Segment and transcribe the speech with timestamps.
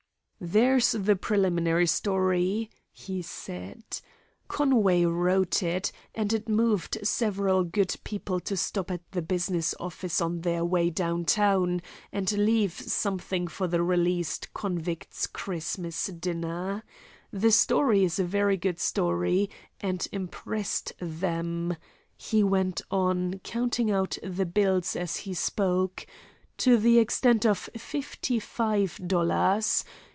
[0.43, 3.83] "There's the preliminary story," he said.
[4.47, 10.19] "Conway wrote it, and it moved several good people to stop at the business office
[10.19, 16.81] on their way down town and leave something for the released convict's Christmas dinner.
[17.31, 19.47] The story is a very good story,
[19.79, 21.77] and impressed them,"
[22.17, 26.07] he went on, counting out the bills as he spoke,
[26.57, 29.85] "to the extent of fifty five dollars.